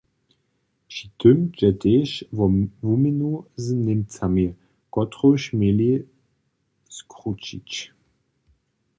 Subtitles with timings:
[0.87, 2.45] Při tym dźe tež wo
[2.85, 3.31] wuměnu
[3.63, 4.45] z Němcami,
[4.93, 5.91] kotruž měli
[6.97, 7.69] skrućić.